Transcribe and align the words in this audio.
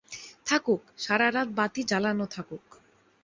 থাকুক, 0.47 0.81
সারা 0.97 1.27
রাত 1.31 1.49
বাতি 1.57 1.81
জ্বালানো 1.83 2.25
থাকুক। 2.31 2.65